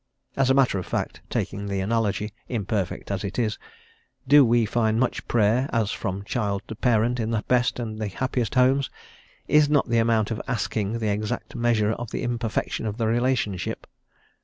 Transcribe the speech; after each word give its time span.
As 0.35 0.49
a 0.49 0.55
matter 0.55 0.79
of 0.79 0.87
fact, 0.87 1.21
taking 1.29 1.67
the 1.67 1.79
analogy, 1.79 2.33
imperfect 2.49 3.11
as 3.11 3.23
it 3.23 3.37
is 3.37 3.59
do 4.27 4.43
we 4.43 4.65
find 4.65 4.99
much 4.99 5.27
Prayer, 5.27 5.69
as 5.71 5.91
from 5.91 6.23
child 6.23 6.63
to 6.69 6.73
parent, 6.75 7.19
in 7.19 7.29
the 7.29 7.43
best 7.47 7.77
and 7.79 7.99
the 7.99 8.07
happiest 8.07 8.55
homes; 8.55 8.89
_is 9.47 9.69
not 9.69 9.89
the 9.89 9.99
amount 9.99 10.31
of 10.31 10.41
asking 10.47 10.97
the 10.97 11.11
exact 11.11 11.53
measure 11.53 11.91
of 11.91 12.09
the 12.09 12.23
imperfection 12.23 12.87
of 12.87 12.97
the 12.97 13.05
relationship? 13.05 13.85